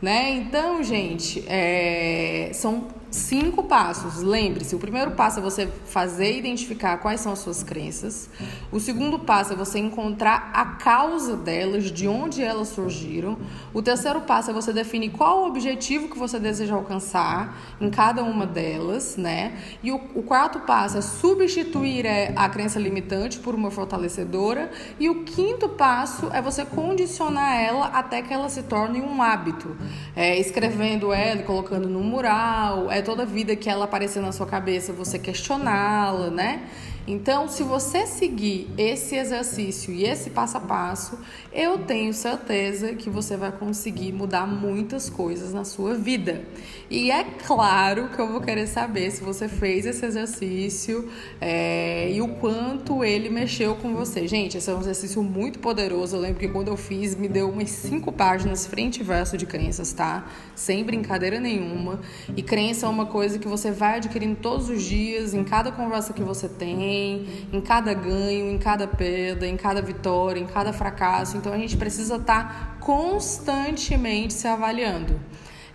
Né? 0.00 0.30
Então, 0.30 0.82
gente, 0.82 1.44
é, 1.46 2.50
são 2.54 2.88
cinco 3.10 3.64
passos. 3.64 4.22
Lembre-se, 4.22 4.74
o 4.74 4.78
primeiro 4.78 5.12
passo 5.12 5.40
é 5.40 5.42
você 5.42 5.68
fazer 5.86 6.32
e 6.32 6.38
identificar 6.38 6.98
quais 6.98 7.20
são 7.20 7.32
as 7.32 7.40
suas 7.40 7.62
crenças. 7.62 8.30
O 8.70 8.78
segundo 8.78 9.18
passo 9.18 9.52
é 9.52 9.56
você 9.56 9.78
encontrar 9.78 10.50
a 10.54 10.64
causa 10.64 11.36
delas, 11.36 11.90
de 11.90 12.06
onde 12.06 12.42
elas 12.42 12.68
surgiram. 12.68 13.38
O 13.74 13.82
terceiro 13.82 14.20
passo 14.20 14.50
é 14.50 14.54
você 14.54 14.72
definir 14.72 15.10
qual 15.10 15.42
o 15.42 15.46
objetivo 15.46 16.08
que 16.08 16.18
você 16.18 16.38
deseja 16.38 16.74
alcançar 16.74 17.56
em 17.80 17.90
cada 17.90 18.22
uma 18.22 18.46
delas, 18.46 19.16
né? 19.16 19.58
E 19.82 19.90
o, 19.90 20.00
o 20.14 20.22
quarto 20.22 20.60
passo 20.60 20.98
é 20.98 21.00
substituir 21.00 22.06
é, 22.06 22.32
a 22.36 22.48
crença 22.48 22.78
limitante 22.78 23.38
por 23.38 23.54
uma 23.54 23.70
fortalecedora. 23.70 24.70
E 24.98 25.08
o 25.08 25.24
quinto 25.24 25.68
passo 25.68 26.30
é 26.32 26.40
você 26.40 26.64
condicionar 26.64 27.60
ela 27.60 27.86
até 27.86 28.22
que 28.22 28.32
ela 28.32 28.48
se 28.48 28.62
torne 28.62 29.00
um 29.00 29.22
hábito, 29.22 29.76
é, 30.14 30.38
escrevendo 30.38 31.12
ela, 31.12 31.42
colocando 31.42 31.88
no 31.88 32.00
mural, 32.00 32.90
é 32.90 32.99
toda 33.02 33.24
vida 33.24 33.54
que 33.56 33.68
ela 33.68 33.84
aparecer 33.84 34.20
na 34.20 34.32
sua 34.32 34.46
cabeça, 34.46 34.92
você 34.92 35.18
questioná-la, 35.18 36.30
né? 36.30 36.62
Então, 37.06 37.48
se 37.48 37.62
você 37.62 38.06
seguir 38.06 38.68
esse 38.76 39.16
exercício 39.16 39.92
e 39.92 40.04
esse 40.04 40.30
passo 40.30 40.58
a 40.58 40.60
passo, 40.60 41.18
eu 41.52 41.78
tenho 41.78 42.12
certeza 42.12 42.94
que 42.94 43.10
você 43.10 43.36
vai 43.36 43.50
conseguir 43.50 44.12
mudar 44.12 44.46
muitas 44.46 45.08
coisas 45.08 45.52
na 45.52 45.64
sua 45.64 45.94
vida. 45.94 46.42
E 46.88 47.10
é 47.10 47.24
claro 47.24 48.08
que 48.08 48.20
eu 48.20 48.30
vou 48.30 48.40
querer 48.40 48.66
saber 48.66 49.10
se 49.10 49.22
você 49.22 49.48
fez 49.48 49.86
esse 49.86 50.04
exercício 50.04 51.08
é, 51.40 52.10
e 52.12 52.20
o 52.20 52.28
quanto 52.36 53.04
ele 53.04 53.28
mexeu 53.28 53.74
com 53.76 53.94
você. 53.94 54.28
Gente, 54.28 54.58
esse 54.58 54.70
é 54.70 54.74
um 54.74 54.80
exercício 54.80 55.22
muito 55.22 55.58
poderoso. 55.58 56.16
Eu 56.16 56.20
lembro 56.20 56.38
que 56.38 56.48
quando 56.48 56.68
eu 56.68 56.76
fiz, 56.76 57.14
me 57.14 57.28
deu 57.28 57.48
umas 57.48 57.70
cinco 57.70 58.12
páginas 58.12 58.66
frente 58.66 59.00
e 59.00 59.02
verso 59.02 59.36
de 59.36 59.46
crenças, 59.46 59.92
tá? 59.92 60.26
Sem 60.54 60.84
brincadeira 60.84 61.40
nenhuma. 61.40 62.00
E 62.36 62.42
crença 62.42 62.86
é 62.86 62.88
uma 62.88 63.06
coisa 63.06 63.38
que 63.38 63.48
você 63.48 63.70
vai 63.70 63.96
adquirindo 63.96 64.36
todos 64.40 64.68
os 64.68 64.82
dias, 64.82 65.34
em 65.34 65.42
cada 65.44 65.72
conversa 65.72 66.12
que 66.12 66.22
você 66.22 66.48
tem, 66.48 66.89
em 66.90 67.60
cada 67.60 67.94
ganho, 67.94 68.50
em 68.50 68.58
cada 68.58 68.86
perda, 68.86 69.46
em 69.46 69.56
cada 69.56 69.80
vitória, 69.80 70.40
em 70.40 70.46
cada 70.46 70.72
fracasso. 70.72 71.36
Então 71.36 71.52
a 71.52 71.58
gente 71.58 71.76
precisa 71.76 72.16
estar 72.16 72.78
constantemente 72.80 74.34
se 74.34 74.48
avaliando. 74.48 75.18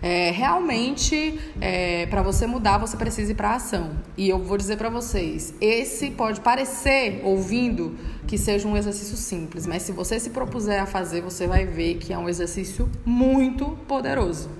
É, 0.02 0.30
realmente, 0.30 1.40
é, 1.60 2.06
para 2.06 2.22
você 2.22 2.46
mudar, 2.46 2.78
você 2.78 2.96
precisa 2.96 3.32
ir 3.32 3.34
para 3.34 3.54
ação. 3.54 3.92
E 4.16 4.28
eu 4.28 4.38
vou 4.38 4.56
dizer 4.56 4.76
para 4.76 4.90
vocês: 4.90 5.54
esse 5.60 6.10
pode 6.10 6.40
parecer, 6.40 7.22
ouvindo, 7.24 7.96
que 8.26 8.36
seja 8.36 8.68
um 8.68 8.76
exercício 8.76 9.16
simples, 9.16 9.66
mas 9.66 9.82
se 9.82 9.92
você 9.92 10.20
se 10.20 10.30
propuser 10.30 10.80
a 10.80 10.86
fazer, 10.86 11.22
você 11.22 11.46
vai 11.46 11.64
ver 11.64 11.94
que 11.96 12.12
é 12.12 12.18
um 12.18 12.28
exercício 12.28 12.90
muito 13.04 13.66
poderoso. 13.88 14.50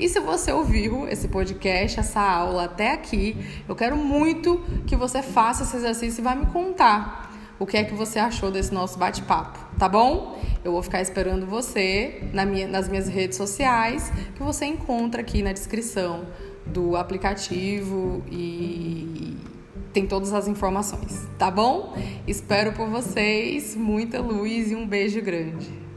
E 0.00 0.08
se 0.08 0.18
você 0.18 0.50
ouviu 0.50 1.06
esse 1.06 1.28
podcast, 1.28 2.00
essa 2.00 2.22
aula 2.22 2.64
até 2.64 2.92
aqui, 2.92 3.36
eu 3.68 3.76
quero 3.76 3.98
muito 3.98 4.58
que 4.86 4.96
você 4.96 5.22
faça 5.22 5.62
esse 5.62 5.76
exercício 5.76 6.22
e 6.22 6.24
vá 6.24 6.34
me 6.34 6.46
contar 6.46 7.30
o 7.58 7.66
que 7.66 7.76
é 7.76 7.84
que 7.84 7.92
você 7.92 8.18
achou 8.18 8.50
desse 8.50 8.72
nosso 8.72 8.98
bate-papo, 8.98 9.58
tá 9.78 9.86
bom? 9.86 10.40
Eu 10.64 10.72
vou 10.72 10.82
ficar 10.82 11.02
esperando 11.02 11.44
você 11.44 12.22
na 12.32 12.46
minha, 12.46 12.66
nas 12.66 12.88
minhas 12.88 13.08
redes 13.08 13.36
sociais, 13.36 14.10
que 14.34 14.42
você 14.42 14.64
encontra 14.64 15.20
aqui 15.20 15.42
na 15.42 15.52
descrição 15.52 16.24
do 16.64 16.96
aplicativo 16.96 18.24
e 18.32 19.36
tem 19.92 20.06
todas 20.06 20.32
as 20.32 20.48
informações, 20.48 21.28
tá 21.38 21.50
bom? 21.50 21.94
Espero 22.26 22.72
por 22.72 22.88
vocês, 22.88 23.76
muita 23.76 24.18
luz 24.18 24.70
e 24.70 24.74
um 24.74 24.86
beijo 24.86 25.20
grande. 25.20 25.89